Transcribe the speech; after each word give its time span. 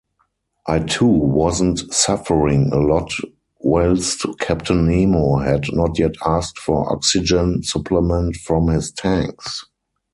I 0.65 0.79
too 0.79 1.05
wasn’t 1.05 1.93
suffering 1.93 2.71
a 2.73 2.79
lot 2.79 3.11
whilst 3.59 4.25
Captain 4.39 4.87
Nemo 4.89 5.35
had 5.37 5.71
not 5.73 5.99
yet 5.99 6.15
asked 6.25 6.57
for 6.57 6.91
oxygen 6.91 7.61
supplement 7.61 8.37
from 8.37 8.69
his 8.69 8.91
tanks. 8.91 9.63